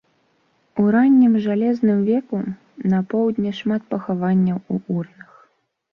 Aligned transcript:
У 0.83 0.85
раннім 0.95 1.35
жалезным 1.43 1.99
веку 2.09 2.39
на 2.95 3.03
поўдні 3.15 3.51
шмат 3.61 3.81
пахаванняў 3.95 4.57
у 4.77 4.83
урнах. 4.99 5.31